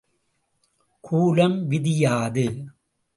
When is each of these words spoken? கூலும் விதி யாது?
கூலும் 1.03 1.57
விதி 1.67 1.93
யாது? 1.97 2.45